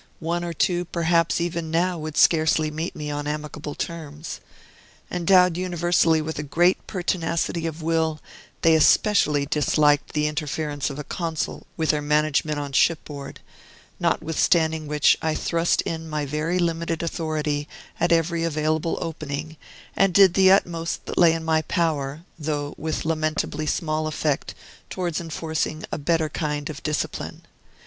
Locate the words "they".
8.63-8.73